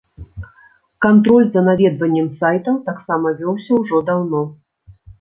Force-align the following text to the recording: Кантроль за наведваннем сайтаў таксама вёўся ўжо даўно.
Кантроль 1.07 1.45
за 1.51 1.61
наведваннем 1.69 2.33
сайтаў 2.41 2.83
таксама 2.91 3.37
вёўся 3.45 3.71
ўжо 3.85 4.05
даўно. 4.13 4.47